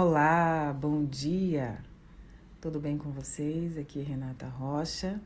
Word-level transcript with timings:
Olá, 0.00 0.72
bom 0.80 1.04
dia. 1.04 1.76
Tudo 2.60 2.78
bem 2.78 2.96
com 2.96 3.10
vocês? 3.10 3.76
Aqui 3.76 3.98
é 3.98 4.02
Renata 4.04 4.46
Rocha. 4.46 5.20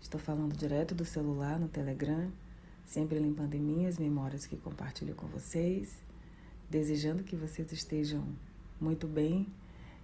Estou 0.00 0.20
falando 0.20 0.56
direto 0.56 0.94
do 0.94 1.04
celular 1.04 1.58
no 1.58 1.66
Telegram, 1.66 2.30
sempre 2.86 3.18
limpando 3.18 3.54
em 3.54 3.60
minhas 3.60 3.98
memórias 3.98 4.46
que 4.46 4.56
compartilho 4.56 5.16
com 5.16 5.26
vocês, 5.26 6.00
desejando 6.70 7.24
que 7.24 7.34
vocês 7.34 7.72
estejam 7.72 8.22
muito 8.80 9.08
bem. 9.08 9.48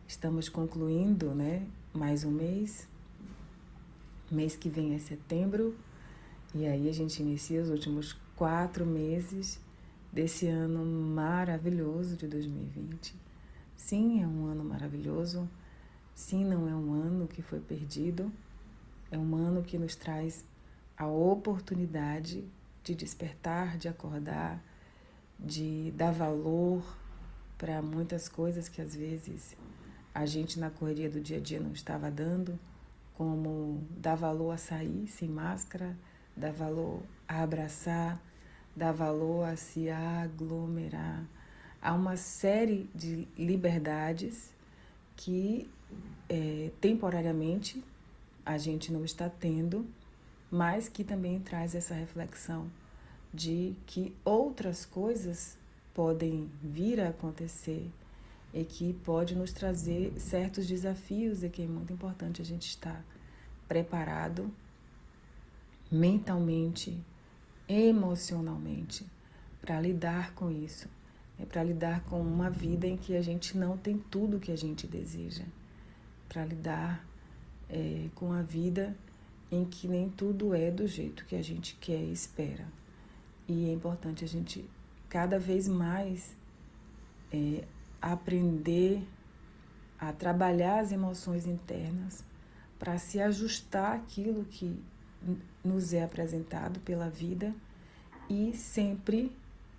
Estamos 0.09 0.49
concluindo, 0.49 1.33
né, 1.33 1.65
mais 1.93 2.25
um 2.25 2.33
mês. 2.33 2.89
Mês 4.29 4.57
que 4.57 4.69
vem 4.69 4.97
é 4.97 4.99
setembro 4.99 5.73
e 6.53 6.67
aí 6.67 6.89
a 6.89 6.93
gente 6.93 7.23
inicia 7.23 7.63
os 7.63 7.71
últimos 7.71 8.13
quatro 8.35 8.85
meses 8.85 9.61
desse 10.13 10.49
ano 10.49 10.85
maravilhoso 10.85 12.17
de 12.17 12.27
2020. 12.27 13.34
Sim, 13.77 14.23
é 14.23 14.27
um 14.27 14.47
ano 14.47 14.65
maravilhoso. 14.65 15.49
Sim, 16.15 16.45
não 16.45 16.69
é 16.69 16.75
um 16.75 16.93
ano 16.93 17.27
que 17.27 17.43
foi 17.43 17.61
perdido. 17.61 18.33
É 19.11 19.19
um 19.19 19.35
ano 19.35 19.63
que 19.63 19.79
nos 19.79 19.95
traz 19.95 20.45
a 20.97 21.07
oportunidade 21.07 22.45
de 22.83 22.95
despertar, 22.95 23.77
de 23.77 23.89
acordar, 23.89 24.63
de 25.39 25.93
dar 25.97 26.13
valor 26.13 26.83
para 27.59 27.81
muitas 27.83 28.29
coisas 28.29 28.69
que 28.69 28.81
às 28.81 28.95
vezes 28.95 29.57
a 30.15 30.27
gente 30.27 30.61
na 30.61 30.71
correria 30.71 31.11
do 31.11 31.21
dia 31.21 31.39
a 31.39 31.41
dia 31.41 31.59
não 31.59 31.73
estava 31.73 32.11
dando, 32.11 32.59
como 33.15 33.83
dar 33.97 34.15
valor 34.15 34.53
a 34.53 34.57
sair 34.57 35.09
sem 35.09 35.29
máscara, 35.29 35.97
dar 36.37 36.53
valor 36.53 37.03
a 37.27 37.43
abraçar, 37.43 38.21
dar 38.77 38.93
valor 38.93 39.45
a 39.45 39.57
se 39.57 39.91
aglomerar. 39.91 41.25
Há 41.85 41.93
uma 41.93 42.17
série 42.17 42.89
de 42.95 43.29
liberdades 43.37 44.55
que 45.17 45.69
é, 46.31 46.71
temporariamente 46.81 47.85
a 48.43 48.57
gente 48.57 48.91
não 48.91 49.05
está 49.05 49.29
tendo, 49.29 49.87
mas 50.51 50.89
que 50.89 51.05
também 51.05 51.39
traz 51.41 51.75
essa 51.75 51.93
reflexão 51.93 52.71
de 53.35 53.77
que 53.85 54.17
outras 54.25 54.87
coisas 54.87 55.59
podem 55.93 56.51
vir 56.63 57.03
a 57.03 57.11
acontecer 57.11 57.91
e 58.55 58.65
que 58.65 58.95
pode 59.05 59.35
nos 59.35 59.53
trazer 59.53 60.19
certos 60.19 60.67
desafios 60.67 61.45
e 61.45 61.51
que 61.51 61.61
é 61.61 61.67
muito 61.67 61.93
importante 61.93 62.41
a 62.41 62.45
gente 62.47 62.67
estar 62.67 63.05
preparado 63.69 64.51
mentalmente, 65.93 66.99
emocionalmente, 67.69 69.07
para 69.61 69.79
lidar 69.83 70.33
com 70.33 70.51
isso. 70.51 70.89
É 71.39 71.45
para 71.45 71.63
lidar 71.65 72.05
com 72.05 72.21
uma 72.21 72.49
vida 72.49 72.87
em 72.87 72.97
que 72.97 73.17
a 73.17 73.23
gente 73.23 73.57
não 73.59 73.77
tem 73.77 73.99
tudo 73.99 74.39
que 74.39 74.53
a 74.53 74.57
gente 74.57 74.87
deseja. 74.87 75.45
Para 76.29 76.45
lidar 76.45 77.05
é, 77.69 78.09
com 78.15 78.33
a 78.33 78.43
vida 78.43 78.97
em 79.51 79.65
que 79.65 79.89
nem 79.89 80.09
tudo 80.09 80.55
é 80.55 80.71
do 80.71 80.87
jeito 80.87 81.25
que 81.27 81.37
a 81.37 81.43
gente 81.43 81.77
quer 81.81 82.01
e 82.01 82.13
espera. 82.13 82.67
E 83.49 83.69
é 83.69 83.73
importante 83.73 84.25
a 84.25 84.29
gente 84.29 84.65
cada 85.09 85.39
vez 85.39 85.69
mais 85.69 86.35
é, 87.33 87.65
aprender 88.01 89.07
a 89.99 90.13
trabalhar 90.13 90.81
as 90.81 90.93
emoções 90.93 91.47
internas 91.47 92.25
para 92.79 92.99
se 92.99 93.21
ajustar 93.21 93.97
àquilo 93.97 94.45
que 94.45 94.79
nos 95.65 95.93
é 95.93 96.03
apresentado 96.03 96.81
pela 96.81 97.09
vida 97.09 97.55
e 98.29 98.53
sempre 98.55 99.35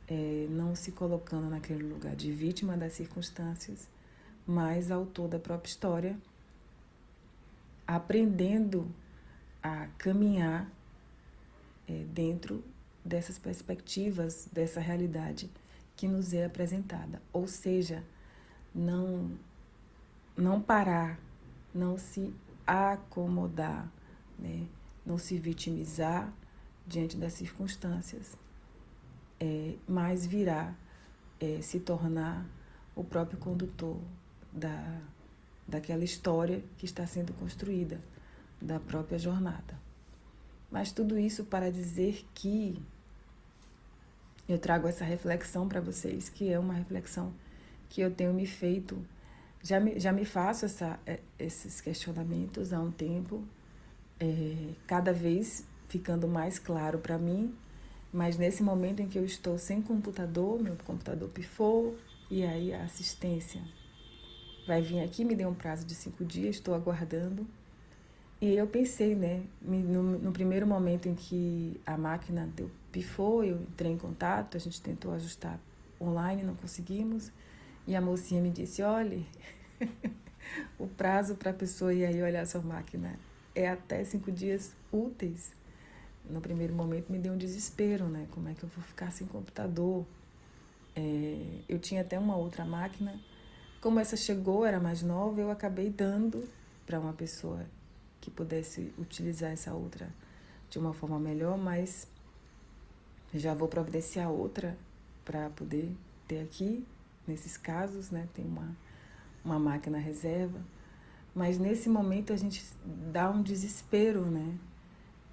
é, 0.08 0.48
não 0.50 0.76
se 0.76 0.92
colocando 0.92 1.50
naquele 1.50 1.84
lugar 1.84 2.16
de 2.16 2.32
vítima 2.32 2.78
das 2.78 2.94
circunstâncias, 2.94 3.88
mas 4.46 4.92
autor 4.92 5.28
da 5.28 5.40
própria 5.40 5.70
história, 5.70 6.18
aprendendo 7.88 8.88
a 9.62 9.88
caminhar 9.98 10.70
é, 11.88 12.04
dentro 12.14 12.64
dessas 13.04 13.38
perspectivas, 13.38 14.48
dessa 14.52 14.80
realidade 14.80 15.50
que 15.96 16.08
nos 16.08 16.34
é 16.34 16.46
apresentada. 16.46 17.22
Ou 17.32 17.48
seja, 17.48 18.04
não, 18.74 19.32
não 20.36 20.62
parar, 20.62 21.20
não 21.74 21.98
se 21.98 22.34
acomodar, 22.66 23.90
né? 24.38 24.68
não 25.06 25.18
se 25.18 25.38
vitimizar 25.38 26.34
diante 26.86 27.16
das 27.16 27.34
circunstâncias, 27.34 28.36
é, 29.40 29.76
mas 29.88 30.26
virar, 30.26 30.78
é, 31.40 31.62
se 31.62 31.80
tornar 31.80 32.46
o 32.96 33.04
próprio 33.04 33.38
condutor 33.38 34.00
da, 34.52 35.02
daquela 35.68 36.04
história 36.04 36.64
que 36.78 36.86
está 36.86 37.06
sendo 37.06 37.34
construída, 37.34 38.00
da 38.62 38.80
própria 38.80 39.20
jornada. 39.20 39.80
Mas 40.72 40.92
tudo 40.92 41.18
isso 41.20 41.44
para 41.44 41.72
dizer 41.72 42.26
que 42.34 42.82
eu 44.48 44.58
trago 44.58 44.88
essa 44.88 45.04
reflexão 45.04 45.68
para 45.68 45.82
vocês, 45.82 46.30
que 46.30 46.52
é 46.52 46.60
uma 46.60 46.74
reflexão 46.74 47.34
que 47.90 48.02
eu 48.02 48.12
tenho 48.12 48.34
me 48.34 48.46
feito, 48.46 48.98
já 49.62 49.80
me, 49.80 50.00
já 50.00 50.12
me 50.12 50.26
faço 50.26 50.66
essa, 50.66 51.00
é, 51.06 51.20
esses 51.40 51.82
questionamentos 51.82 52.72
há 52.72 52.80
um 52.80 52.92
tempo, 52.92 53.44
é, 54.20 54.74
cada 54.86 55.12
vez 55.12 55.66
ficando 55.88 56.28
mais 56.28 56.60
claro 56.60 57.00
para 57.00 57.18
mim, 57.18 57.56
mas 58.16 58.38
nesse 58.38 58.64
momento 58.64 59.02
em 59.02 59.10
que 59.10 59.20
eu 59.20 59.26
estou 59.26 59.58
sem 59.58 59.82
computador, 59.82 60.58
meu 60.64 60.78
computador 60.86 61.28
pifou, 61.28 61.98
e 62.32 62.46
aí 62.46 62.74
a 62.74 62.84
assistência 62.84 63.62
vai 64.66 64.82
vir 64.82 65.02
aqui, 65.02 65.26
me 65.26 65.36
deu 65.36 65.50
um 65.50 65.54
prazo 65.54 65.86
de 65.86 65.94
cinco 65.94 66.24
dias, 66.24 66.56
estou 66.56 66.74
aguardando. 66.74 67.46
E 68.40 68.54
eu 68.54 68.66
pensei, 68.68 69.16
né, 69.16 69.44
no, 69.62 70.18
no, 70.18 70.32
primeiro 70.32 70.66
momento 70.66 71.10
em 71.10 71.14
que 71.14 71.78
a 71.86 71.98
máquina 71.98 72.50
deu 72.56 72.72
pifou, 72.90 73.44
eu 73.44 73.58
entrei 73.58 73.92
em 73.92 73.98
contato, 73.98 74.56
a 74.56 74.60
gente 74.62 74.82
tentou 74.82 75.14
ajustar 75.14 75.60
online, 76.00 76.42
não 76.42 76.56
conseguimos. 76.56 77.34
E 77.86 77.98
a 77.98 78.02
mocinha 78.02 78.42
me 78.42 78.50
disse: 78.50 78.82
olhe, 78.82 79.26
o 80.80 80.88
prazo 80.88 81.36
para 81.36 81.52
a 81.52 81.54
pessoa 81.54 81.94
ir 81.94 82.06
aí 82.06 82.22
olhar 82.22 82.48
sua 82.48 82.62
máquina 82.62 83.20
é 83.54 83.68
até 83.68 84.06
cinco 84.06 84.32
dias 84.32 84.74
úteis. 84.90 85.54
No 86.30 86.42
primeiro 86.42 86.74
momento 86.74 87.12
me 87.12 87.20
deu 87.20 87.34
um 87.34 87.38
desespero, 87.38 88.06
né? 88.08 88.28
Como 88.32 88.50
é 88.50 88.54
que 88.54 88.64
eu 88.64 88.70
vou 88.70 88.84
ficar 88.84 89.12
sem 89.12 89.28
computador? 89.28 90.06
É, 90.96 91.60
eu 91.68 91.78
tinha 91.80 92.02
até 92.02 92.18
uma 92.18 92.36
outra 92.36 92.66
máquina. 92.66 93.20
Como 93.82 94.00
essa 94.00 94.18
chegou, 94.18 94.66
era 94.66 94.80
mais 94.80 95.02
nova, 95.02 95.40
eu 95.40 95.52
acabei 95.52 95.90
dando 95.90 96.44
para 96.86 97.00
uma 97.00 97.14
pessoa 97.14 97.66
que 98.20 98.32
pudesse 98.32 98.94
utilizar 98.98 99.52
essa 99.52 99.74
outra 99.74 100.10
de 100.70 100.80
uma 100.80 100.94
forma 100.94 101.20
melhor, 101.20 101.58
mas 101.58 102.08
já 103.34 103.54
vou 103.54 103.68
providenciar 103.68 104.32
outra 104.32 104.76
para 105.24 105.50
poder 105.52 105.96
ter 106.28 106.42
aqui, 106.42 106.86
nesses 107.28 107.58
casos, 107.58 108.10
né? 108.10 108.28
Tem 108.34 108.46
uma, 108.46 108.76
uma 109.44 109.60
máquina 109.60 109.98
reserva. 109.98 110.60
Mas 111.34 111.58
nesse 111.58 111.90
momento 111.90 112.32
a 112.32 112.38
gente 112.38 112.64
dá 113.12 113.30
um 113.30 113.42
desespero, 113.42 114.26
né? 114.26 114.58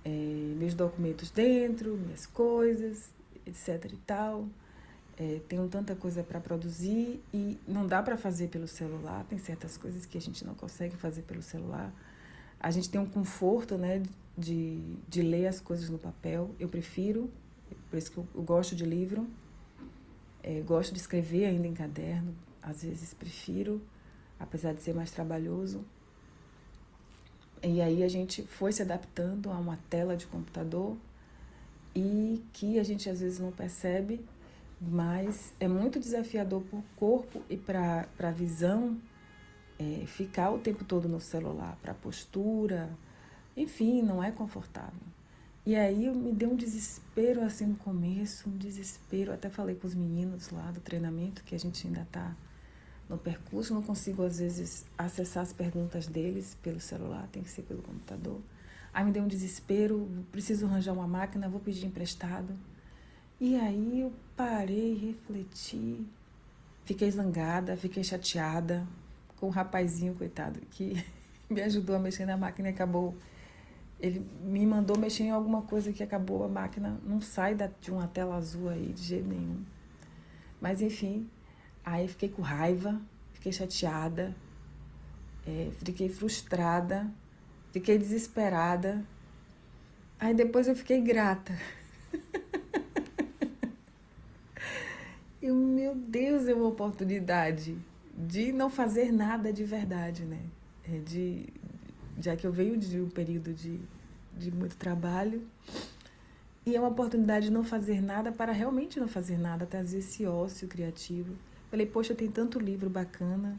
É, 0.04 0.08
meus 0.56 0.74
documentos 0.74 1.30
dentro, 1.30 1.96
minhas 1.96 2.26
coisas, 2.26 3.10
etc 3.46 3.90
e 3.92 3.96
tal. 3.98 4.46
É, 5.18 5.40
tenho 5.48 5.68
tanta 5.68 5.94
coisa 5.94 6.22
para 6.22 6.40
produzir 6.40 7.20
e 7.32 7.58
não 7.68 7.86
dá 7.86 8.02
para 8.02 8.16
fazer 8.16 8.48
pelo 8.48 8.66
celular. 8.66 9.24
Tem 9.28 9.38
certas 9.38 9.76
coisas 9.76 10.06
que 10.06 10.18
a 10.18 10.20
gente 10.20 10.44
não 10.44 10.54
consegue 10.54 10.96
fazer 10.96 11.22
pelo 11.22 11.42
celular. 11.42 11.92
A 12.58 12.70
gente 12.70 12.88
tem 12.88 13.00
um 13.00 13.06
conforto, 13.06 13.76
né, 13.76 14.02
de, 14.36 14.80
de 15.08 15.22
ler 15.22 15.46
as 15.46 15.60
coisas 15.60 15.88
no 15.88 15.98
papel. 15.98 16.50
Eu 16.58 16.68
prefiro, 16.68 17.30
por 17.90 17.98
isso 17.98 18.10
que 18.10 18.18
eu, 18.18 18.26
eu 18.34 18.42
gosto 18.42 18.74
de 18.74 18.84
livro. 18.84 19.26
É, 20.42 20.60
gosto 20.60 20.92
de 20.92 20.98
escrever 20.98 21.44
ainda 21.44 21.66
em 21.66 21.74
caderno. 21.74 22.34
Às 22.62 22.82
vezes 22.82 23.14
prefiro 23.14 23.80
apesar 24.42 24.74
de 24.74 24.82
ser 24.82 24.92
mais 24.92 25.10
trabalhoso. 25.10 25.84
E 27.62 27.80
aí 27.80 28.02
a 28.02 28.08
gente 28.08 28.42
foi 28.42 28.72
se 28.72 28.82
adaptando 28.82 29.50
a 29.50 29.58
uma 29.58 29.78
tela 29.88 30.16
de 30.16 30.26
computador 30.26 30.96
e 31.94 32.42
que 32.52 32.78
a 32.78 32.82
gente 32.82 33.08
às 33.08 33.20
vezes 33.20 33.38
não 33.38 33.52
percebe, 33.52 34.24
mas 34.80 35.52
é 35.60 35.68
muito 35.68 36.00
desafiador 36.00 36.62
para 36.62 36.78
o 36.78 36.84
corpo 36.96 37.42
e 37.48 37.56
para 37.56 38.06
a 38.18 38.30
visão 38.30 38.98
é, 39.78 40.06
ficar 40.06 40.50
o 40.50 40.58
tempo 40.58 40.84
todo 40.84 41.08
no 41.08 41.20
celular, 41.20 41.78
para 41.80 41.92
a 41.92 41.94
postura, 41.94 42.90
enfim, 43.56 44.02
não 44.02 44.22
é 44.22 44.30
confortável. 44.30 45.12
E 45.64 45.76
aí 45.76 46.10
me 46.10 46.32
deu 46.32 46.50
um 46.50 46.56
desespero 46.56 47.42
assim 47.42 47.66
no 47.66 47.76
começo, 47.76 48.48
um 48.48 48.56
desespero. 48.56 49.32
Até 49.32 49.48
falei 49.48 49.76
com 49.76 49.86
os 49.86 49.94
meninos 49.94 50.50
lá 50.50 50.72
do 50.72 50.80
treinamento 50.80 51.44
que 51.44 51.54
a 51.54 51.58
gente 51.58 51.86
ainda 51.86 52.02
está 52.02 52.34
no 53.08 53.18
percurso, 53.18 53.74
não 53.74 53.82
consigo 53.82 54.22
às 54.22 54.38
vezes 54.38 54.84
acessar 54.96 55.42
as 55.42 55.52
perguntas 55.52 56.06
deles 56.06 56.56
pelo 56.62 56.80
celular, 56.80 57.28
tem 57.30 57.42
que 57.42 57.50
ser 57.50 57.62
pelo 57.62 57.82
computador. 57.82 58.40
Aí 58.92 59.04
me 59.04 59.12
deu 59.12 59.22
um 59.22 59.28
desespero, 59.28 60.08
preciso 60.30 60.66
arranjar 60.66 60.92
uma 60.92 61.06
máquina, 61.06 61.48
vou 61.48 61.60
pedir 61.60 61.86
emprestado. 61.86 62.54
E 63.40 63.56
aí 63.56 64.00
eu 64.00 64.12
parei, 64.36 64.94
refleti 64.94 66.06
Fiquei 66.84 67.10
zangada, 67.10 67.76
fiquei 67.76 68.02
chateada 68.02 68.86
com 69.38 69.46
o 69.46 69.50
rapazinho, 69.50 70.14
coitado, 70.14 70.60
que 70.70 71.04
me 71.48 71.62
ajudou 71.62 71.94
a 71.94 71.98
mexer 71.98 72.26
na 72.26 72.36
máquina 72.36 72.68
e 72.68 72.72
acabou. 72.72 73.14
Ele 74.00 74.26
me 74.42 74.66
mandou 74.66 74.98
mexer 74.98 75.24
em 75.24 75.30
alguma 75.30 75.62
coisa 75.62 75.92
que 75.92 76.02
acabou 76.02 76.44
a 76.44 76.48
máquina. 76.48 76.98
Não 77.04 77.20
sai 77.20 77.54
de 77.54 77.90
uma 77.90 78.08
tela 78.08 78.34
azul 78.34 78.68
aí 78.68 78.92
de 78.92 79.02
jeito 79.02 79.28
nenhum. 79.28 79.62
Mas 80.60 80.82
enfim, 80.82 81.28
aí 81.84 82.08
fiquei 82.08 82.28
com 82.28 82.42
raiva, 82.42 83.00
fiquei 83.32 83.52
chateada, 83.52 84.34
é, 85.46 85.70
fiquei 85.84 86.08
frustrada, 86.08 87.10
fiquei 87.72 87.98
desesperada. 87.98 89.04
Aí 90.18 90.34
depois 90.34 90.68
eu 90.68 90.76
fiquei 90.76 91.00
grata. 91.00 91.52
e 95.42 95.50
meu 95.50 95.94
Deus, 95.94 96.46
é 96.46 96.54
uma 96.54 96.68
oportunidade 96.68 97.76
de 98.16 98.52
não 98.52 98.70
fazer 98.70 99.10
nada 99.10 99.52
de 99.52 99.64
verdade, 99.64 100.24
né? 100.24 100.40
É 100.84 100.98
de, 100.98 101.46
já 102.20 102.36
que 102.36 102.46
eu 102.46 102.52
venho 102.52 102.76
de 102.76 103.00
um 103.00 103.08
período 103.08 103.52
de, 103.52 103.80
de 104.36 104.52
muito 104.52 104.76
trabalho. 104.76 105.44
E 106.64 106.76
é 106.76 106.78
uma 106.78 106.90
oportunidade 106.90 107.46
de 107.46 107.52
não 107.52 107.64
fazer 107.64 108.00
nada 108.00 108.30
para 108.30 108.52
realmente 108.52 109.00
não 109.00 109.08
fazer 109.08 109.36
nada, 109.36 109.66
trazer 109.66 109.98
esse 109.98 110.24
ócio 110.24 110.68
criativo. 110.68 111.34
Falei, 111.72 111.86
poxa, 111.86 112.14
tem 112.14 112.30
tanto 112.30 112.58
livro 112.58 112.90
bacana 112.90 113.58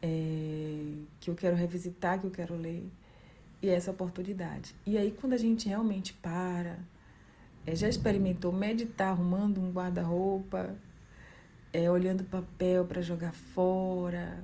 é, 0.00 0.94
que 1.20 1.28
eu 1.28 1.34
quero 1.34 1.54
revisitar, 1.54 2.18
que 2.18 2.26
eu 2.26 2.30
quero 2.30 2.56
ler. 2.56 2.90
E 3.60 3.68
essa 3.68 3.90
oportunidade. 3.90 4.74
E 4.86 4.96
aí, 4.96 5.10
quando 5.10 5.34
a 5.34 5.36
gente 5.36 5.68
realmente 5.68 6.14
para, 6.14 6.78
é, 7.66 7.76
já 7.76 7.86
experimentou 7.86 8.50
meditar 8.50 9.08
arrumando 9.08 9.60
um 9.60 9.70
guarda-roupa, 9.70 10.74
é, 11.70 11.90
olhando 11.90 12.24
papel 12.24 12.86
para 12.86 13.02
jogar 13.02 13.34
fora, 13.34 14.42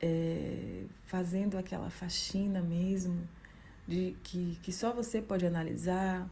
é, 0.00 0.82
fazendo 1.04 1.56
aquela 1.56 1.90
faxina 1.90 2.60
mesmo, 2.60 3.22
de 3.86 4.16
que, 4.24 4.58
que 4.64 4.72
só 4.72 4.92
você 4.92 5.22
pode 5.22 5.46
analisar, 5.46 6.28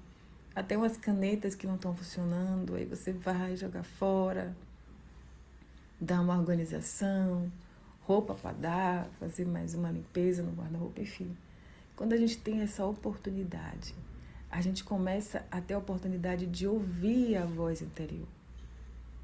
até 0.56 0.76
umas 0.76 0.96
canetas 0.96 1.54
que 1.54 1.68
não 1.68 1.76
estão 1.76 1.94
funcionando, 1.94 2.74
aí 2.74 2.84
você 2.84 3.12
vai 3.12 3.56
jogar 3.56 3.84
fora, 3.84 4.56
dá 6.04 6.20
uma 6.20 6.36
organização, 6.36 7.50
roupa 8.02 8.34
para 8.34 8.52
dar, 8.52 9.08
fazer 9.18 9.46
mais 9.46 9.74
uma 9.74 9.90
limpeza 9.90 10.42
no 10.42 10.52
guarda-roupa, 10.52 11.00
enfim. 11.00 11.34
Quando 11.96 12.12
a 12.12 12.16
gente 12.16 12.36
tem 12.36 12.60
essa 12.60 12.84
oportunidade, 12.84 13.94
a 14.50 14.60
gente 14.60 14.84
começa 14.84 15.44
a 15.50 15.60
ter 15.60 15.74
a 15.74 15.78
oportunidade 15.78 16.46
de 16.46 16.66
ouvir 16.66 17.36
a 17.36 17.46
voz 17.46 17.80
interior. 17.80 18.28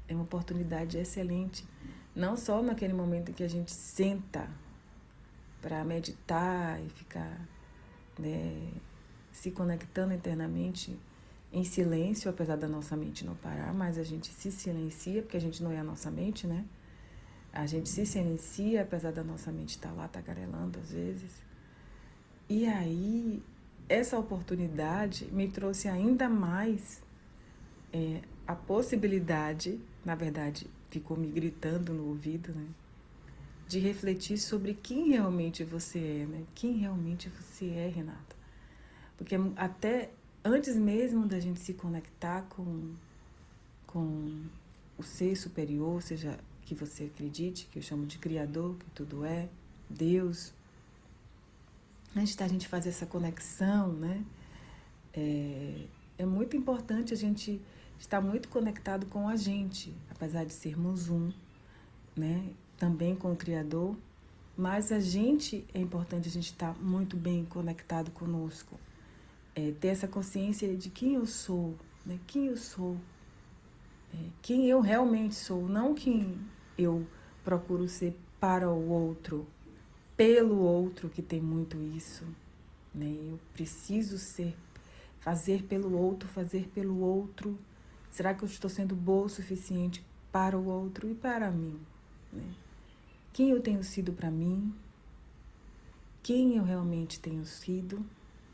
É 0.07 0.13
uma 0.15 0.23
oportunidade 0.23 0.97
excelente, 0.97 1.63
não 2.15 2.35
só 2.35 2.61
naquele 2.61 2.93
momento 2.93 3.29
em 3.29 3.33
que 3.33 3.43
a 3.43 3.49
gente 3.49 3.71
senta 3.71 4.49
para 5.61 5.85
meditar 5.85 6.81
e 6.83 6.89
ficar 6.89 7.39
né, 8.17 8.71
se 9.31 9.51
conectando 9.51 10.13
internamente 10.13 10.97
em 11.51 11.63
silêncio, 11.63 12.29
apesar 12.29 12.55
da 12.55 12.67
nossa 12.67 12.95
mente 12.95 13.25
não 13.25 13.35
parar, 13.35 13.73
mas 13.73 13.97
a 13.97 14.03
gente 14.03 14.27
se 14.27 14.51
silencia, 14.51 15.21
porque 15.21 15.37
a 15.37 15.41
gente 15.41 15.61
não 15.61 15.71
é 15.71 15.79
a 15.79 15.83
nossa 15.83 16.09
mente, 16.09 16.47
né? 16.47 16.65
A 17.51 17.65
gente 17.65 17.89
se 17.89 18.05
silencia, 18.05 18.81
apesar 18.83 19.11
da 19.11 19.23
nossa 19.23 19.51
mente 19.51 19.71
estar 19.71 19.89
tá 19.89 19.95
lá 19.95 20.07
tagarelando 20.07 20.79
às 20.79 20.91
vezes. 20.91 21.43
E 22.47 22.65
aí, 22.65 23.43
essa 23.89 24.17
oportunidade 24.17 25.25
me 25.31 25.49
trouxe 25.49 25.89
ainda 25.89 26.29
mais 26.29 27.03
é, 27.91 28.21
a 28.47 28.55
possibilidade, 28.55 29.81
na 30.05 30.15
verdade, 30.15 30.67
ficou 30.89 31.17
me 31.17 31.27
gritando 31.27 31.93
no 31.93 32.07
ouvido, 32.07 32.53
né? 32.53 32.67
De 33.67 33.79
refletir 33.79 34.37
sobre 34.37 34.73
quem 34.73 35.09
realmente 35.09 35.63
você 35.63 35.99
é, 35.99 36.25
né? 36.25 36.43
Quem 36.55 36.77
realmente 36.77 37.29
você 37.29 37.69
é, 37.69 37.87
Renata. 37.87 38.35
Porque 39.17 39.35
até 39.55 40.11
antes 40.43 40.75
mesmo 40.75 41.25
da 41.25 41.39
gente 41.39 41.59
se 41.59 41.73
conectar 41.73 42.43
com, 42.43 42.93
com 43.87 44.43
o 44.97 45.03
ser 45.03 45.35
superior, 45.35 46.01
seja 46.01 46.37
que 46.63 46.73
você 46.73 47.05
acredite, 47.05 47.67
que 47.71 47.79
eu 47.79 47.83
chamo 47.83 48.05
de 48.05 48.17
Criador, 48.17 48.75
que 48.75 48.89
tudo 48.91 49.25
é, 49.25 49.49
Deus, 49.89 50.53
antes 52.15 52.35
da 52.35 52.47
gente 52.47 52.67
fazer 52.67 52.89
essa 52.89 53.05
conexão, 53.05 53.93
né? 53.93 54.23
É, 55.13 55.85
é 56.17 56.25
muito 56.25 56.55
importante 56.55 57.13
a 57.13 57.17
gente 57.17 57.61
estar 57.99 58.21
muito 58.21 58.47
conectado 58.49 59.05
com 59.07 59.27
a 59.27 59.35
gente, 59.35 59.93
apesar 60.09 60.45
de 60.45 60.53
sermos 60.53 61.09
um, 61.09 61.31
né? 62.15 62.53
Também 62.77 63.15
com 63.15 63.31
o 63.31 63.35
Criador, 63.35 63.95
mas 64.57 64.91
a 64.91 64.99
gente 64.99 65.65
é 65.73 65.79
importante 65.79 66.27
a 66.27 66.31
gente 66.31 66.47
estar 66.47 66.73
muito 66.81 67.15
bem 67.15 67.45
conectado 67.45 68.11
conosco 68.11 68.79
é, 69.55 69.71
ter 69.71 69.89
essa 69.89 70.07
consciência 70.07 70.75
de 70.75 70.89
quem 70.89 71.15
eu 71.15 71.25
sou, 71.25 71.75
né? 72.05 72.19
quem 72.27 72.47
eu 72.47 72.57
sou, 72.57 72.97
é, 74.13 74.17
quem 74.41 74.67
eu 74.67 74.81
realmente 74.81 75.35
sou, 75.35 75.67
não 75.67 75.93
quem 75.93 76.39
eu 76.77 77.05
procuro 77.43 77.87
ser 77.87 78.17
para 78.39 78.69
o 78.69 78.89
outro, 78.89 79.45
pelo 80.15 80.59
outro, 80.59 81.09
que 81.09 81.21
tem 81.21 81.41
muito 81.41 81.77
isso. 81.95 82.25
Né? 82.93 83.15
Eu 83.29 83.39
preciso 83.53 84.17
ser, 84.17 84.55
fazer 85.19 85.63
pelo 85.63 85.97
outro, 85.97 86.27
fazer 86.29 86.67
pelo 86.69 86.99
outro. 86.99 87.57
Será 88.09 88.33
que 88.33 88.43
eu 88.43 88.47
estou 88.47 88.69
sendo 88.69 88.95
boa 88.95 89.25
o 89.25 89.29
suficiente 89.29 90.03
para 90.31 90.57
o 90.57 90.65
outro 90.65 91.09
e 91.09 91.15
para 91.15 91.49
mim? 91.51 91.79
Né? 92.31 92.43
Quem 93.33 93.51
eu 93.51 93.61
tenho 93.61 93.83
sido 93.83 94.11
para 94.11 94.29
mim? 94.29 94.73
Quem 96.21 96.57
eu 96.57 96.63
realmente 96.63 97.19
tenho 97.19 97.45
sido? 97.45 98.05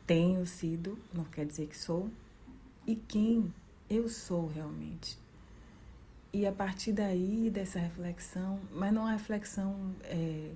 Tenho 0.08 0.46
sido, 0.46 0.98
não 1.12 1.24
quer 1.24 1.44
dizer 1.44 1.66
que 1.66 1.76
sou, 1.76 2.10
e 2.86 2.96
quem 2.96 3.52
eu 3.90 4.08
sou 4.08 4.48
realmente. 4.48 5.18
E 6.32 6.46
a 6.46 6.52
partir 6.52 6.92
daí, 6.92 7.50
dessa 7.50 7.78
reflexão, 7.78 8.58
mas 8.72 8.90
não 8.90 9.02
é 9.02 9.04
uma 9.04 9.12
reflexão 9.12 9.94
é, 10.04 10.50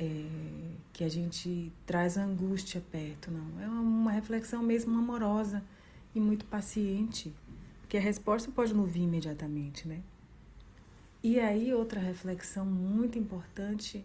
é, 0.00 0.26
que 0.92 1.04
a 1.04 1.08
gente 1.08 1.72
traz 1.86 2.16
angústia 2.16 2.82
perto, 2.90 3.30
não. 3.30 3.62
É 3.62 3.68
uma 3.68 4.10
reflexão 4.10 4.60
mesmo 4.60 4.98
amorosa 4.98 5.62
e 6.12 6.18
muito 6.18 6.44
paciente, 6.46 7.32
porque 7.82 7.96
a 7.96 8.00
resposta 8.00 8.50
pode 8.50 8.74
não 8.74 8.84
vir 8.84 9.02
imediatamente, 9.02 9.86
né? 9.86 10.02
E 11.22 11.38
aí, 11.38 11.72
outra 11.72 12.00
reflexão 12.00 12.66
muito 12.66 13.16
importante 13.16 14.04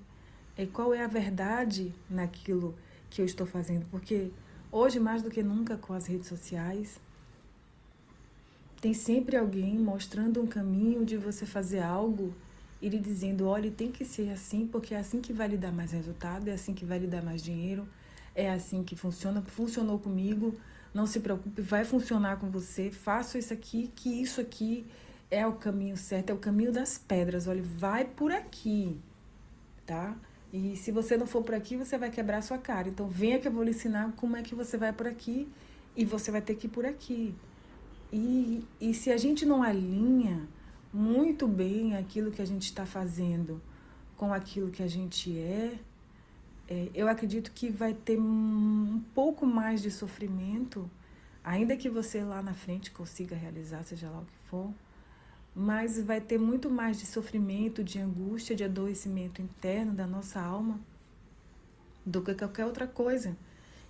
é 0.56 0.68
qual 0.68 0.94
é 0.94 1.04
a 1.04 1.08
verdade 1.08 1.92
naquilo 2.08 2.76
que 3.10 3.22
eu 3.22 3.26
estou 3.26 3.48
fazendo, 3.48 3.88
porque 3.90 4.32
Hoje, 4.72 5.00
mais 5.00 5.22
do 5.22 5.30
que 5.30 5.42
nunca 5.42 5.78
com 5.78 5.94
as 5.94 6.06
redes 6.06 6.28
sociais, 6.28 7.00
tem 8.82 8.94
sempre 8.94 9.38
alguém 9.38 9.78
mostrando 9.78 10.42
um 10.42 10.48
caminho 10.48 11.06
de 11.06 11.18
você 11.18 11.46
fazer 11.46 11.80
algo 11.80 12.34
e 12.82 12.90
lhe 12.90 13.00
dizendo: 13.00 13.48
olha, 13.48 13.72
tem 13.72 13.92
que 13.92 14.04
ser 14.04 14.30
assim, 14.30 14.68
porque 14.68 14.94
é 14.94 15.00
assim 15.00 15.22
que 15.22 15.32
vai 15.32 15.48
lhe 15.48 15.58
dar 15.58 15.72
mais 15.72 15.92
resultado, 15.92 16.50
é 16.50 16.54
assim 16.54 16.74
que 16.74 16.86
vai 16.86 17.00
lhe 17.00 17.08
dar 17.08 17.24
mais 17.24 17.42
dinheiro, 17.42 17.88
é 18.36 18.52
assim 18.52 18.84
que 18.84 18.96
funciona. 18.96 19.42
Funcionou 19.42 19.98
comigo, 20.00 20.54
não 20.94 21.08
se 21.08 21.22
preocupe, 21.22 21.62
vai 21.62 21.86
funcionar 21.86 22.38
com 22.38 22.50
você. 22.50 22.92
Faça 22.92 23.40
isso 23.40 23.54
aqui, 23.54 23.92
que 23.96 24.22
isso 24.22 24.42
aqui 24.42 24.86
é 25.32 25.48
o 25.48 25.54
caminho 25.54 25.98
certo, 25.98 26.30
é 26.30 26.34
o 26.34 26.38
caminho 26.38 26.72
das 26.72 26.98
pedras. 26.98 27.48
Olha, 27.48 27.64
vai 27.64 28.04
por 28.04 28.32
aqui, 28.32 28.98
tá? 29.86 30.16
E 30.52 30.76
se 30.78 30.92
você 30.92 31.18
não 31.18 31.28
for 31.28 31.44
por 31.44 31.56
aqui, 31.56 31.76
você 31.76 31.98
vai 31.98 32.10
quebrar 32.10 32.42
sua 32.42 32.58
cara. 32.58 32.88
Então 32.88 33.08
venha 33.08 33.40
que 33.40 33.48
eu 33.48 33.52
vou 33.52 33.64
lhe 33.64 33.72
ensinar 33.72 34.14
como 34.16 34.38
é 34.38 34.42
que 34.42 34.56
você 34.56 34.78
vai 34.78 34.94
por 34.94 35.08
aqui 35.08 35.48
e 35.96 36.06
você 36.06 36.32
vai 36.32 36.42
ter 36.42 36.56
que 36.56 36.68
ir 36.68 36.70
por 36.70 36.86
aqui. 36.86 37.36
E, 38.12 38.64
e 38.80 38.94
se 38.94 39.12
a 39.12 39.18
gente 39.18 39.46
não 39.46 39.62
alinha 39.62 40.48
muito 40.94 41.48
bem 41.48 41.96
aquilo 41.98 42.32
que 42.32 42.42
a 42.42 42.46
gente 42.46 42.64
está 42.64 42.86
fazendo 42.86 43.62
com 44.16 44.34
aquilo 44.34 44.72
que 44.72 44.82
a 44.82 44.88
gente 44.88 45.38
é, 45.38 45.78
é, 46.68 46.90
eu 46.94 47.08
acredito 47.08 47.52
que 47.52 47.70
vai 47.70 47.94
ter 47.94 48.18
um 48.20 49.02
pouco 49.14 49.46
mais 49.46 49.82
de 49.82 49.92
sofrimento, 49.92 50.90
ainda 51.44 51.76
que 51.76 51.90
você 51.90 52.24
lá 52.24 52.42
na 52.42 52.54
frente 52.54 52.90
consiga 52.92 53.36
realizar, 53.36 53.84
seja 53.84 54.10
lá 54.10 54.20
o 54.20 54.26
que 54.26 54.38
for 54.50 54.74
mas 55.60 56.00
vai 56.00 56.22
ter 56.22 56.38
muito 56.38 56.70
mais 56.70 57.00
de 57.00 57.08
sofrimento, 57.08 57.84
de 57.84 57.98
angústia, 57.98 58.56
de 58.56 58.64
adoecimento 58.64 59.42
interno 59.42 59.92
da 59.92 60.06
nossa 60.06 60.40
alma 60.40 60.80
do 62.06 62.22
que 62.22 62.36
qualquer 62.36 62.64
outra 62.64 62.86
coisa. 62.86 63.36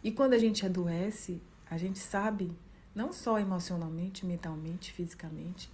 E 0.02 0.10
quando 0.10 0.32
a 0.32 0.38
gente 0.38 0.66
adoece, 0.66 1.42
a 1.70 1.78
gente 1.78 2.00
sabe, 2.00 2.50
não 2.96 3.12
só 3.12 3.38
emocionalmente, 3.38 4.26
mentalmente, 4.26 4.94
fisicamente, 4.94 5.70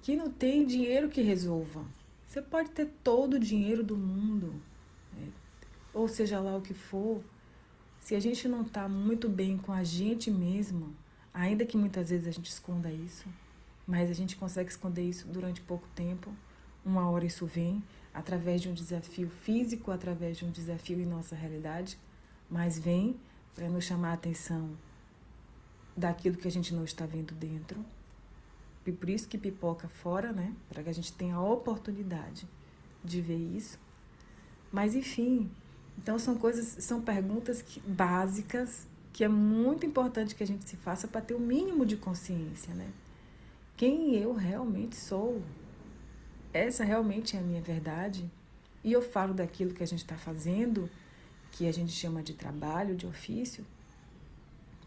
que 0.00 0.16
não 0.16 0.30
tem 0.30 0.64
dinheiro 0.64 1.10
que 1.10 1.20
resolva. 1.20 1.84
Você 2.26 2.40
pode 2.40 2.70
ter 2.70 2.86
todo 3.04 3.34
o 3.34 3.38
dinheiro 3.38 3.84
do 3.84 3.98
mundo, 3.98 4.54
né? 5.12 5.28
ou 5.92 6.08
seja 6.08 6.40
lá 6.40 6.56
o 6.56 6.62
que 6.62 6.72
for, 6.72 7.22
se 8.00 8.14
a 8.14 8.20
gente 8.20 8.48
não 8.48 8.62
está 8.62 8.88
muito 8.88 9.28
bem 9.28 9.58
com 9.58 9.72
a 9.72 9.84
gente 9.84 10.30
mesmo, 10.30 10.96
ainda 11.34 11.66
que 11.66 11.76
muitas 11.76 12.08
vezes 12.08 12.26
a 12.26 12.30
gente 12.30 12.48
esconda 12.50 12.90
isso, 12.90 13.28
mas 13.88 14.10
a 14.10 14.12
gente 14.12 14.36
consegue 14.36 14.68
esconder 14.70 15.02
isso 15.02 15.26
durante 15.26 15.62
pouco 15.62 15.88
tempo. 15.94 16.30
uma 16.84 17.08
hora 17.10 17.24
isso 17.24 17.46
vem 17.46 17.82
através 18.12 18.60
de 18.62 18.68
um 18.68 18.74
desafio 18.74 19.28
físico, 19.28 19.90
através 19.90 20.36
de 20.36 20.44
um 20.44 20.50
desafio 20.50 21.00
em 21.00 21.06
nossa 21.06 21.34
realidade, 21.34 21.98
mas 22.50 22.78
vem 22.78 23.18
para 23.54 23.68
nos 23.68 23.84
chamar 23.84 24.10
a 24.10 24.14
atenção 24.14 24.70
daquilo 25.96 26.36
que 26.36 26.46
a 26.46 26.50
gente 26.50 26.74
não 26.74 26.84
está 26.84 27.06
vendo 27.06 27.34
dentro. 27.34 27.84
E 28.86 28.92
por 28.92 29.08
isso 29.10 29.28
que 29.28 29.36
pipoca 29.36 29.88
fora, 29.88 30.32
né? 30.32 30.54
Para 30.68 30.82
que 30.82 30.88
a 30.88 30.94
gente 30.94 31.12
tenha 31.12 31.34
a 31.36 31.42
oportunidade 31.42 32.48
de 33.04 33.20
ver 33.20 33.36
isso. 33.36 33.78
Mas 34.70 34.94
enfim, 34.94 35.50
então 35.98 36.18
são 36.18 36.36
coisas, 36.36 36.84
são 36.84 37.00
perguntas 37.02 37.62
que, 37.62 37.80
básicas 37.80 38.86
que 39.12 39.24
é 39.24 39.28
muito 39.28 39.84
importante 39.84 40.34
que 40.34 40.42
a 40.42 40.46
gente 40.46 40.68
se 40.68 40.76
faça 40.76 41.08
para 41.08 41.20
ter 41.20 41.34
o 41.34 41.40
mínimo 41.40 41.84
de 41.84 41.96
consciência, 41.96 42.72
né? 42.74 42.88
Quem 43.78 44.16
eu 44.16 44.34
realmente 44.34 44.96
sou? 44.96 45.40
Essa 46.52 46.82
realmente 46.82 47.36
é 47.36 47.38
a 47.38 47.42
minha 47.42 47.62
verdade? 47.62 48.28
E 48.82 48.92
eu 48.92 49.00
falo 49.00 49.32
daquilo 49.32 49.72
que 49.72 49.84
a 49.84 49.86
gente 49.86 50.00
está 50.00 50.16
fazendo, 50.16 50.90
que 51.52 51.68
a 51.68 51.72
gente 51.72 51.92
chama 51.92 52.20
de 52.20 52.34
trabalho, 52.34 52.96
de 52.96 53.06
ofício, 53.06 53.64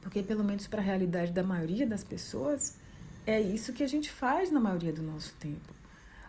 porque 0.01 0.21
pelo 0.21 0.43
menos 0.43 0.67
para 0.67 0.81
a 0.81 0.83
realidade 0.83 1.31
da 1.31 1.41
maioria 1.41 1.87
das 1.87 2.03
pessoas, 2.03 2.77
é 3.25 3.39
isso 3.39 3.71
que 3.71 3.81
a 3.81 3.87
gente 3.87 4.11
faz 4.11 4.51
na 4.51 4.59
maioria 4.59 4.91
do 4.91 5.01
nosso 5.01 5.33
tempo. 5.39 5.73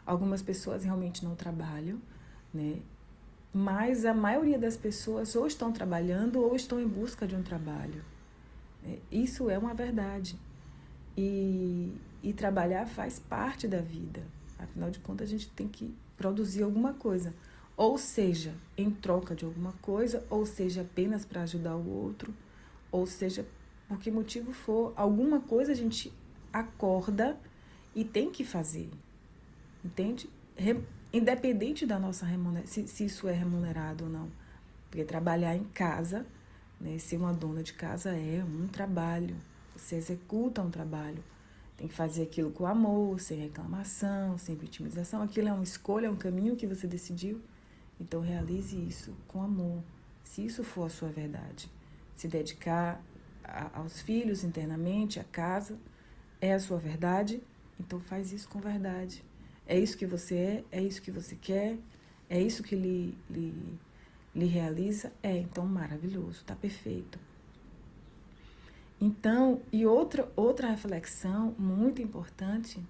Algumas 0.06 0.40
pessoas 0.40 0.84
realmente 0.84 1.24
não 1.24 1.34
trabalham, 1.34 2.00
né? 2.54 2.80
mas 3.52 4.04
a 4.04 4.14
maioria 4.14 4.56
das 4.58 4.76
pessoas 4.76 5.34
ou 5.34 5.48
estão 5.48 5.72
trabalhando 5.72 6.40
ou 6.40 6.54
estão 6.54 6.80
em 6.80 6.86
busca 6.86 7.26
de 7.26 7.34
um 7.34 7.42
trabalho. 7.42 8.04
É, 8.86 8.98
isso 9.10 9.50
é 9.50 9.58
uma 9.58 9.74
verdade. 9.74 10.38
E, 11.16 11.92
e 12.22 12.32
trabalhar 12.32 12.86
faz 12.86 13.18
parte 13.18 13.68
da 13.68 13.80
vida. 13.80 14.22
Afinal 14.58 14.90
de 14.90 14.98
contas, 15.00 15.28
a 15.28 15.30
gente 15.30 15.50
tem 15.50 15.68
que 15.68 15.94
produzir 16.16 16.62
alguma 16.62 16.94
coisa. 16.94 17.34
Ou 17.76 17.98
seja, 17.98 18.54
em 18.76 18.90
troca 18.90 19.34
de 19.34 19.44
alguma 19.44 19.72
coisa, 19.82 20.24
ou 20.30 20.46
seja, 20.46 20.82
apenas 20.82 21.24
para 21.24 21.42
ajudar 21.42 21.76
o 21.76 21.88
outro, 21.88 22.32
ou 22.90 23.06
seja, 23.06 23.46
por 23.88 23.98
que 23.98 24.10
motivo 24.10 24.52
for, 24.52 24.92
alguma 24.94 25.40
coisa 25.40 25.72
a 25.72 25.74
gente 25.74 26.12
acorda 26.52 27.36
e 27.94 28.04
tem 28.04 28.30
que 28.30 28.44
fazer. 28.44 28.90
Entende? 29.84 30.28
independente 31.12 31.84
da 31.84 31.98
nossa 31.98 32.24
remuneração, 32.24 32.72
se, 32.72 32.88
se, 32.88 33.04
isso 33.04 33.28
é 33.28 33.32
remunerado 33.32 34.04
ou 34.04 34.10
não. 34.10 34.30
Porque 34.88 35.04
trabalhar 35.04 35.56
em 35.56 35.64
casa, 35.64 36.26
né, 36.80 36.98
ser 36.98 37.16
uma 37.16 37.32
dona 37.32 37.62
de 37.62 37.72
casa 37.72 38.10
é 38.10 38.42
um 38.44 38.66
trabalho. 38.66 39.36
Você 39.82 39.96
executa 39.96 40.62
um 40.62 40.70
trabalho. 40.70 41.22
Tem 41.76 41.88
que 41.88 41.94
fazer 41.94 42.22
aquilo 42.22 42.52
com 42.52 42.66
amor, 42.66 43.18
sem 43.20 43.40
reclamação, 43.40 44.38
sem 44.38 44.54
vitimização. 44.54 45.20
Aquilo 45.22 45.48
é 45.48 45.52
uma 45.52 45.64
escolha, 45.64 46.06
é 46.06 46.10
um 46.10 46.16
caminho 46.16 46.54
que 46.54 46.68
você 46.68 46.86
decidiu. 46.86 47.40
Então 48.00 48.20
realize 48.20 48.76
isso 48.76 49.12
com 49.26 49.42
amor, 49.42 49.82
se 50.22 50.44
isso 50.44 50.62
for 50.62 50.86
a 50.86 50.88
sua 50.88 51.08
verdade. 51.08 51.68
Se 52.14 52.28
dedicar 52.28 53.02
a, 53.42 53.80
aos 53.80 54.00
filhos 54.00 54.44
internamente, 54.44 55.18
a 55.18 55.24
casa, 55.24 55.76
é 56.40 56.52
a 56.52 56.60
sua 56.60 56.78
verdade. 56.78 57.42
Então 57.78 58.00
faz 58.00 58.32
isso 58.32 58.48
com 58.48 58.60
verdade. 58.60 59.24
É 59.66 59.76
isso 59.76 59.98
que 59.98 60.06
você 60.06 60.36
é, 60.36 60.64
é 60.78 60.80
isso 60.80 61.02
que 61.02 61.10
você 61.10 61.34
quer, 61.34 61.76
é 62.30 62.40
isso 62.40 62.62
que 62.62 62.76
lhe, 62.76 63.18
lhe, 63.28 63.78
lhe 64.34 64.46
realiza? 64.46 65.12
É, 65.22 65.36
então 65.36 65.66
maravilhoso, 65.66 66.40
está 66.40 66.54
perfeito. 66.54 67.18
Então, 69.04 69.60
e 69.72 69.84
outra, 69.84 70.30
outra 70.36 70.70
reflexão 70.70 71.56
muito 71.58 72.00
importante, 72.00 72.80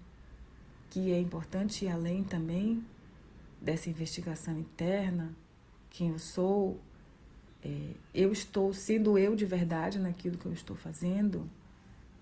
que 0.90 1.10
é 1.10 1.18
importante 1.18 1.86
ir 1.86 1.88
além 1.88 2.22
também 2.22 2.84
dessa 3.58 3.88
investigação 3.88 4.58
interna, 4.58 5.34
quem 5.88 6.10
eu 6.10 6.18
sou, 6.18 6.78
é, 7.64 7.94
eu 8.12 8.30
estou 8.30 8.74
sendo 8.74 9.16
eu 9.16 9.34
de 9.34 9.46
verdade 9.46 9.98
naquilo 9.98 10.36
que 10.36 10.44
eu 10.44 10.52
estou 10.52 10.76
fazendo, 10.76 11.48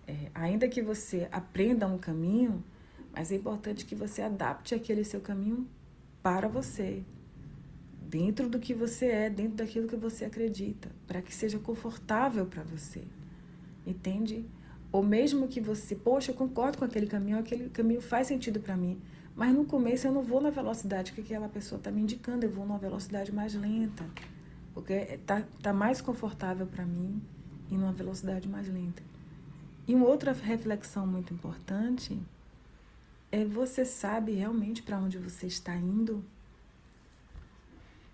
é, 0.06 0.30
ainda 0.32 0.68
que 0.68 0.80
você 0.80 1.28
aprenda 1.32 1.88
um 1.88 1.98
caminho, 1.98 2.62
mas 3.12 3.32
é 3.32 3.34
importante 3.34 3.84
que 3.84 3.96
você 3.96 4.22
adapte 4.22 4.72
aquele 4.72 5.02
seu 5.02 5.20
caminho 5.20 5.66
para 6.22 6.46
você, 6.46 7.02
dentro 8.02 8.48
do 8.48 8.60
que 8.60 8.72
você 8.72 9.06
é, 9.06 9.28
dentro 9.28 9.56
daquilo 9.56 9.88
que 9.88 9.96
você 9.96 10.26
acredita, 10.26 10.92
para 11.08 11.20
que 11.20 11.34
seja 11.34 11.58
confortável 11.58 12.46
para 12.46 12.62
você. 12.62 13.02
Entende? 13.86 14.44
Ou 14.92 15.02
mesmo 15.02 15.46
que 15.46 15.60
você, 15.60 15.94
poxa, 15.94 16.32
eu 16.32 16.34
concordo 16.34 16.78
com 16.78 16.84
aquele 16.84 17.06
caminho, 17.06 17.38
aquele 17.38 17.68
caminho 17.70 18.00
faz 18.00 18.26
sentido 18.26 18.60
para 18.60 18.76
mim, 18.76 19.00
mas 19.36 19.54
no 19.54 19.64
começo 19.64 20.06
eu 20.06 20.12
não 20.12 20.22
vou 20.22 20.40
na 20.40 20.50
velocidade 20.50 21.12
que 21.12 21.20
aquela 21.20 21.48
pessoa 21.48 21.78
está 21.78 21.90
me 21.90 22.02
indicando, 22.02 22.44
eu 22.44 22.50
vou 22.50 22.66
numa 22.66 22.78
velocidade 22.78 23.32
mais 23.32 23.54
lenta, 23.54 24.04
porque 24.74 25.18
tá, 25.24 25.44
tá 25.62 25.72
mais 25.72 26.00
confortável 26.00 26.66
para 26.66 26.84
mim 26.84 27.22
em 27.70 27.76
uma 27.76 27.92
velocidade 27.92 28.48
mais 28.48 28.68
lenta. 28.68 29.02
E 29.86 29.94
uma 29.94 30.06
outra 30.06 30.32
reflexão 30.32 31.06
muito 31.06 31.32
importante 31.32 32.18
é 33.30 33.44
você 33.44 33.84
sabe 33.84 34.32
realmente 34.32 34.82
para 34.82 34.98
onde 34.98 35.18
você 35.18 35.46
está 35.46 35.74
indo? 35.76 36.24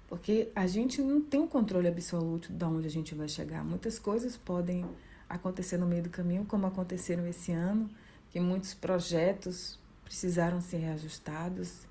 Porque 0.08 0.50
a 0.54 0.66
gente 0.66 1.00
não 1.02 1.20
tem 1.20 1.40
um 1.40 1.48
controle 1.48 1.88
absoluto 1.88 2.52
de 2.52 2.64
onde 2.64 2.86
a 2.86 2.90
gente 2.90 3.14
vai 3.14 3.28
chegar. 3.28 3.64
Muitas 3.64 3.98
coisas 3.98 4.36
podem 4.36 4.84
acontecer 5.28 5.76
no 5.76 5.86
meio 5.86 6.04
do 6.04 6.10
caminho, 6.10 6.44
como 6.44 6.66
aconteceram 6.66 7.26
esse 7.26 7.52
ano, 7.52 7.88
que 8.30 8.40
muitos 8.40 8.74
projetos 8.74 9.78
precisaram 10.04 10.60
ser 10.60 10.78
reajustados 10.78 11.86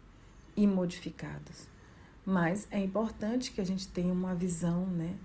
e 0.56 0.66
modificados. 0.66 1.68
Mas 2.26 2.68
é 2.72 2.80
importante 2.80 3.52
que 3.52 3.62
a 3.62 3.66
gente 3.66 3.88
tenha 3.88 4.12
uma 4.12 4.34
visão 4.34 4.86
né, 4.88 5.16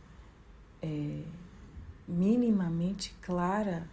é, 0.83 1.23
minimamente 2.07 3.14
clara 3.23 3.87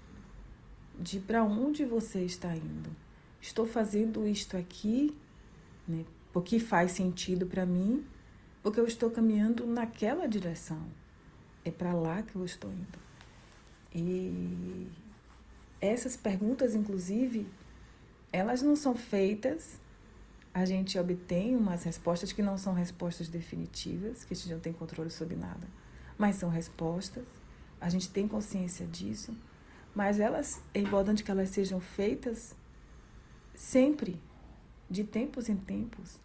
de 1.00 1.20
para 1.20 1.44
onde 1.44 1.86
você 1.86 2.24
está 2.24 2.56
indo 2.56 3.08
estou 3.42 3.66
fazendo 3.66 4.28
isto 4.28 4.58
aqui, 4.58 5.16
né, 5.88 6.06
porque 6.34 6.60
faz 6.60 6.92
sentido 6.92 7.46
para 7.46 7.66
mim, 7.66 8.06
porque 8.62 8.80
eu 8.80 8.86
estou 8.86 9.10
caminhando 9.10 9.66
naquela 9.66 10.28
direção. 10.28 10.86
É 11.64 11.72
para 11.72 11.94
lá 11.94 12.22
que 12.22 12.36
eu 12.36 12.46
estou 12.46 12.72
indo. 12.72 13.07
E 13.94 14.88
essas 15.82 16.16
perguntas, 16.16 16.76
inclusive, 16.76 17.48
elas 18.32 18.62
não 18.62 18.76
são 18.76 18.96
feitas, 18.96 19.80
a 20.54 20.66
gente 20.66 20.98
obtém 20.98 21.56
umas 21.56 21.84
respostas 21.84 22.32
que 22.32 22.42
não 22.42 22.58
são 22.58 22.74
respostas 22.74 23.28
definitivas, 23.28 24.24
que 24.24 24.34
a 24.34 24.38
gente 24.38 24.52
não 24.52 24.60
tem 24.60 24.74
controle 24.74 25.10
sobre 25.10 25.36
nada, 25.36 25.68
mas 26.18 26.36
são 26.36 26.50
respostas, 26.50 27.26
a 27.80 27.90
gente 27.90 28.10
tem 28.10 28.28
consciência 28.28 28.86
disso, 28.88 29.36
mas 29.94 30.20
elas, 30.20 30.62
é 30.74 30.80
importante 30.80 31.24
que 31.24 31.32
elas 31.32 31.50
sejam 31.50 31.80
feitas 31.80 32.56
Sempre, 33.58 34.22
de 34.88 35.04
tempos 35.04 35.50
em 35.50 35.58
tempos. 35.58 36.20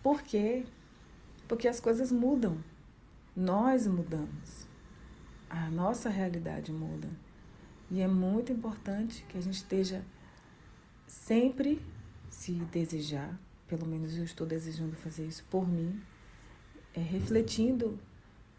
Por 0.00 0.22
quê? 0.22 0.64
Porque 1.48 1.66
as 1.66 1.80
coisas 1.80 2.12
mudam. 2.12 2.62
Nós 3.34 3.88
mudamos. 3.88 4.68
A 5.56 5.70
nossa 5.70 6.10
realidade 6.10 6.72
muda. 6.72 7.08
E 7.88 8.00
é 8.00 8.08
muito 8.08 8.50
importante 8.50 9.24
que 9.28 9.38
a 9.38 9.40
gente 9.40 9.54
esteja 9.54 10.04
sempre, 11.06 11.80
se 12.28 12.50
desejar, 12.72 13.38
pelo 13.68 13.86
menos 13.86 14.18
eu 14.18 14.24
estou 14.24 14.44
desejando 14.44 14.96
fazer 14.96 15.24
isso 15.24 15.44
por 15.48 15.68
mim, 15.68 16.02
é, 16.92 16.98
refletindo 16.98 17.96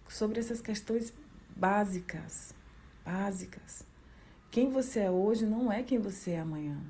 sobre 0.08 0.40
essas 0.40 0.62
questões 0.62 1.14
básicas. 1.54 2.56
Básicas. 3.04 3.84
Quem 4.50 4.70
você 4.70 5.02
é 5.02 5.12
hoje 5.12 5.46
não 5.46 5.70
é 5.70 5.84
quem 5.84 6.00
você 6.00 6.32
é 6.32 6.40
amanhã. 6.40 6.82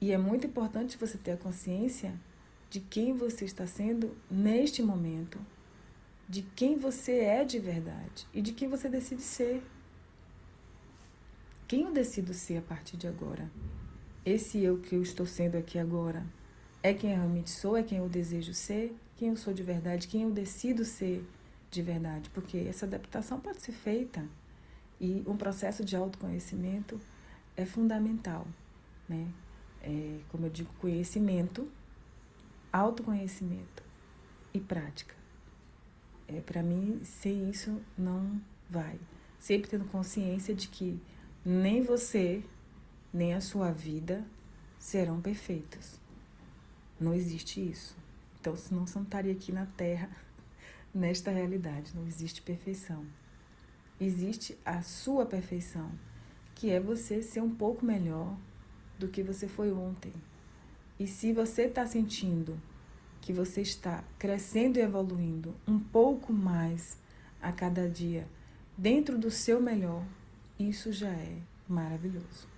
E 0.00 0.12
é 0.12 0.16
muito 0.16 0.46
importante 0.46 0.96
você 0.96 1.18
ter 1.18 1.32
a 1.32 1.36
consciência 1.36 2.14
de 2.70 2.78
quem 2.78 3.12
você 3.14 3.44
está 3.46 3.66
sendo 3.66 4.16
neste 4.30 4.80
momento, 4.80 5.40
de 6.28 6.42
quem 6.42 6.76
você 6.76 7.18
é 7.18 7.44
de 7.44 7.58
verdade 7.58 8.26
e 8.32 8.40
de 8.40 8.52
quem 8.52 8.68
você 8.68 8.88
decide 8.88 9.22
ser. 9.22 9.62
Quem 11.68 11.82
eu 11.82 11.92
decido 11.92 12.34
ser 12.34 12.58
a 12.58 12.62
partir 12.62 12.96
de 12.96 13.06
agora? 13.06 13.50
Esse 14.24 14.62
eu 14.62 14.78
que 14.78 14.94
eu 14.94 15.02
estou 15.02 15.26
sendo 15.26 15.56
aqui 15.56 15.78
agora 15.78 16.24
é 16.82 16.92
quem 16.92 17.10
eu 17.10 17.16
realmente 17.16 17.50
sou, 17.50 17.76
é 17.76 17.82
quem 17.82 17.98
eu 17.98 18.08
desejo 18.08 18.52
ser, 18.54 18.94
quem 19.16 19.28
eu 19.28 19.36
sou 19.36 19.52
de 19.52 19.62
verdade, 19.62 20.08
quem 20.08 20.22
eu 20.22 20.30
decido 20.30 20.84
ser 20.84 21.24
de 21.70 21.82
verdade, 21.82 22.28
porque 22.30 22.58
essa 22.58 22.86
adaptação 22.86 23.40
pode 23.40 23.62
ser 23.62 23.72
feita 23.72 24.26
e 25.00 25.22
um 25.26 25.36
processo 25.36 25.84
de 25.84 25.96
autoconhecimento 25.96 27.00
é 27.56 27.64
fundamental, 27.64 28.46
né? 29.08 29.26
é, 29.82 30.20
como 30.28 30.46
eu 30.46 30.50
digo, 30.50 30.72
conhecimento, 30.78 31.68
autoconhecimento 32.72 33.82
e 34.54 34.60
prática. 34.60 35.14
É, 36.36 36.40
Para 36.40 36.62
mim, 36.62 37.00
sem 37.04 37.50
isso 37.50 37.80
não 37.96 38.40
vai. 38.68 38.98
Sempre 39.38 39.70
tendo 39.70 39.84
consciência 39.86 40.54
de 40.54 40.68
que 40.68 41.00
nem 41.44 41.82
você, 41.82 42.42
nem 43.12 43.34
a 43.34 43.40
sua 43.40 43.70
vida 43.70 44.24
serão 44.78 45.20
perfeitos. 45.20 45.98
Não 47.00 47.12
existe 47.12 47.60
isso. 47.60 47.96
Então, 48.40 48.56
senão 48.56 48.86
você 48.86 48.98
não 48.98 49.04
estaria 49.04 49.32
aqui 49.32 49.52
na 49.52 49.66
Terra, 49.66 50.10
nesta 50.94 51.30
realidade. 51.30 51.92
Não 51.94 52.06
existe 52.06 52.40
perfeição. 52.42 53.04
Existe 54.00 54.58
a 54.64 54.82
sua 54.82 55.26
perfeição, 55.26 55.90
que 56.54 56.70
é 56.70 56.80
você 56.80 57.22
ser 57.22 57.40
um 57.40 57.54
pouco 57.54 57.84
melhor 57.84 58.36
do 58.98 59.08
que 59.08 59.22
você 59.22 59.46
foi 59.46 59.72
ontem. 59.72 60.12
E 60.98 61.06
se 61.06 61.32
você 61.32 61.62
está 61.62 61.86
sentindo 61.86 62.60
que 63.22 63.32
você 63.32 63.62
está 63.62 64.02
crescendo 64.18 64.78
e 64.78 64.82
evoluindo 64.82 65.54
um 65.66 65.78
pouco 65.78 66.32
mais 66.32 66.98
a 67.40 67.52
cada 67.52 67.88
dia, 67.88 68.26
dentro 68.76 69.16
do 69.16 69.30
seu 69.30 69.62
melhor, 69.62 70.04
isso 70.58 70.92
já 70.92 71.08
é 71.08 71.38
maravilhoso. 71.68 72.48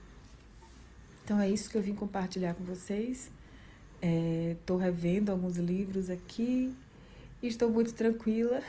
Então 1.23 1.39
é 1.39 1.49
isso 1.49 1.71
que 1.71 1.77
eu 1.77 1.83
vim 1.83 1.95
compartilhar 1.95 2.55
com 2.55 2.65
vocês. 2.65 3.31
Estou 4.01 4.81
é, 4.81 4.85
revendo 4.85 5.31
alguns 5.31 5.57
livros 5.57 6.11
aqui. 6.11 6.75
Estou 7.43 7.71
muito 7.71 7.93
tranquila 7.93 8.63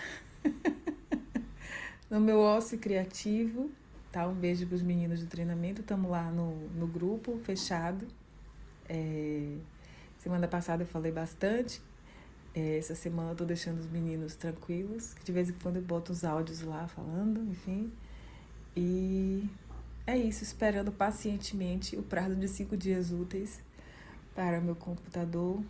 no 2.09 2.19
meu 2.19 2.39
ócio 2.39 2.77
criativo. 2.77 3.71
Tá? 4.11 4.27
Um 4.27 4.33
beijo 4.33 4.65
para 4.67 4.75
os 4.75 4.81
meninos 4.81 5.21
do 5.21 5.27
treinamento. 5.27 5.81
Estamos 5.81 6.11
lá 6.11 6.29
no, 6.29 6.55
no 6.69 6.87
grupo 6.87 7.37
fechado. 7.43 8.05
É, 8.87 9.57
semana 10.25 10.47
passada 10.47 10.81
eu 10.81 10.87
falei 10.87 11.11
bastante. 11.11 11.79
É, 12.55 12.79
essa 12.79 12.95
semana 12.95 13.33
eu 13.33 13.35
tô 13.35 13.45
deixando 13.45 13.77
os 13.77 13.87
meninos 13.87 14.35
tranquilos. 14.35 15.15
De 15.23 15.31
vez 15.31 15.51
em 15.51 15.53
quando 15.53 15.75
eu 15.75 15.83
boto 15.83 16.11
os 16.11 16.25
áudios 16.25 16.61
lá 16.61 16.87
falando, 16.87 17.43
enfim. 17.51 17.93
E 18.75 19.47
é 20.07 20.17
isso, 20.17 20.43
esperando 20.43 20.91
pacientemente 20.91 21.95
o 21.95 22.01
prazo 22.01 22.35
de 22.35 22.47
cinco 22.47 22.75
dias 22.75 23.11
úteis 23.11 23.61
para 24.33 24.59
meu 24.59 24.75
computador 24.75 25.63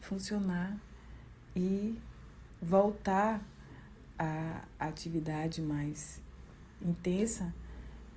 funcionar 0.00 0.76
e 1.56 1.98
voltar 2.60 3.40
à 4.18 4.64
atividade 4.78 5.62
mais 5.62 6.20
intensa 6.82 7.54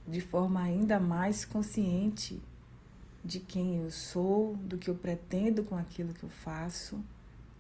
de 0.06 0.20
forma 0.20 0.62
ainda 0.62 1.00
mais 1.00 1.46
consciente 1.46 2.42
de 3.24 3.40
quem 3.40 3.78
eu 3.78 3.92
sou, 3.92 4.56
do 4.58 4.78
que 4.78 4.90
eu 4.90 4.96
pretendo 4.96 5.64
com 5.64 5.76
aquilo 5.76 6.14
que 6.14 6.24
eu 6.24 6.30
faço, 6.30 7.04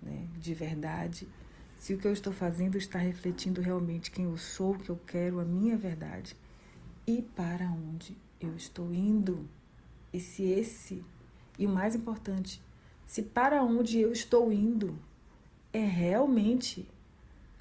né, 0.01 0.28
de 0.38 0.54
verdade. 0.54 1.28
Se 1.78 1.94
o 1.94 1.98
que 1.98 2.08
eu 2.08 2.13
estou 2.13 2.34
fazendo 2.34 2.78
está 2.78 3.00
refletindo 3.00 3.62
realmente 3.62 4.12
quem 4.12 4.25
eu 4.25 4.38
sou, 4.38 4.74
o 4.74 4.80
que 4.80 4.89
eu 4.89 5.00
quero, 5.06 5.39
a 5.39 5.46
minha 5.46 5.78
verdade 5.78 6.36
e 7.10 7.24
para 7.24 7.66
onde 7.66 8.16
eu 8.39 8.56
estou 8.56 8.94
indo. 8.94 9.50
E 10.13 10.20
se 10.20 10.44
esse, 10.44 11.04
e 11.58 11.66
o 11.66 11.70
mais 11.70 11.96
importante, 11.96 12.62
se 13.08 13.24
para 13.24 13.63
onde 13.63 14.00
eu 14.00 14.12
estou 14.12 14.54
indo 14.54 14.96
é 15.74 15.84
realmente 15.84 16.88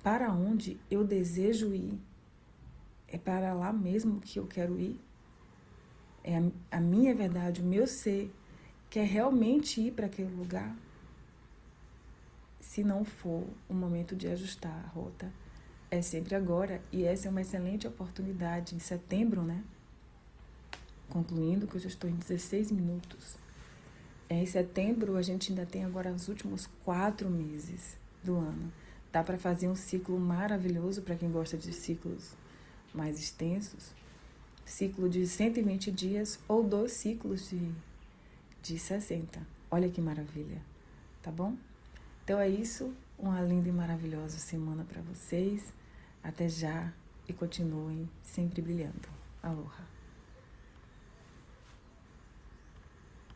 para 0.02 0.30
onde 0.30 0.78
eu 0.90 1.02
desejo 1.02 1.72
ir, 1.72 1.98
é 3.06 3.16
para 3.16 3.54
lá 3.54 3.72
mesmo 3.72 4.20
que 4.20 4.38
eu 4.38 4.46
quero 4.46 4.78
ir, 4.78 5.00
é 6.28 6.42
a, 6.70 6.78
minha 6.78 7.14
verdade, 7.14 7.62
o 7.62 7.64
meu 7.64 7.86
ser, 7.86 8.30
quer 8.90 9.06
realmente 9.06 9.80
ir 9.80 9.92
para 9.92 10.04
aquele 10.04 10.34
lugar, 10.34 10.76
se 12.60 12.84
não 12.84 13.02
for 13.02 13.46
o 13.66 13.72
momento 13.72 14.14
de 14.14 14.28
ajustar 14.28 14.84
a 14.84 14.88
rota, 14.88 15.32
é 15.90 16.02
sempre 16.02 16.34
agora. 16.34 16.82
E 16.92 17.04
essa 17.04 17.28
é 17.28 17.30
uma 17.30 17.40
excelente 17.40 17.88
oportunidade 17.88 18.74
em 18.74 18.78
setembro, 18.78 19.42
né? 19.42 19.64
Concluindo 21.08 21.66
que 21.66 21.76
eu 21.76 21.80
já 21.80 21.88
estou 21.88 22.10
em 22.10 22.16
16 22.16 22.72
minutos. 22.72 23.36
É, 24.28 24.34
em 24.34 24.46
setembro 24.46 25.16
a 25.16 25.22
gente 25.22 25.50
ainda 25.50 25.64
tem 25.64 25.82
agora 25.82 26.12
os 26.12 26.28
últimos 26.28 26.68
quatro 26.84 27.30
meses 27.30 27.96
do 28.22 28.36
ano. 28.36 28.70
Dá 29.10 29.24
para 29.24 29.38
fazer 29.38 29.66
um 29.66 29.74
ciclo 29.74 30.20
maravilhoso 30.20 31.00
para 31.00 31.16
quem 31.16 31.30
gosta 31.30 31.56
de 31.56 31.72
ciclos 31.72 32.36
mais 32.92 33.18
extensos. 33.18 33.94
Ciclo 34.68 35.08
de 35.08 35.26
120 35.26 35.90
dias 35.90 36.38
ou 36.46 36.62
dois 36.62 36.92
ciclos 36.92 37.48
de, 37.48 37.72
de 38.62 38.78
60. 38.78 39.40
Olha 39.70 39.88
que 39.88 40.00
maravilha, 40.00 40.60
tá 41.22 41.30
bom? 41.30 41.56
Então 42.22 42.38
é 42.38 42.48
isso. 42.48 42.92
Uma 43.18 43.40
linda 43.40 43.68
e 43.68 43.72
maravilhosa 43.72 44.38
semana 44.38 44.84
para 44.84 45.00
vocês. 45.02 45.72
Até 46.22 46.48
já 46.48 46.92
e 47.26 47.32
continuem 47.32 48.08
sempre 48.22 48.60
brilhando. 48.60 49.08
Aloha! 49.42 49.97